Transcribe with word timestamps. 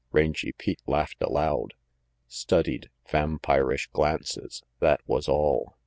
Rangy 0.11 0.51
Pete 0.53 0.81
laughed 0.87 1.21
aloud. 1.21 1.75
Studied, 2.27 2.89
vampirish 3.07 3.85
glances, 3.91 4.63
that 4.79 4.99
was 5.05 5.29
all. 5.29 5.77